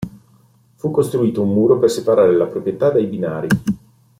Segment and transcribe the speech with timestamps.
[0.77, 3.47] Fu costruito un muro per separare la proprietà dai binari.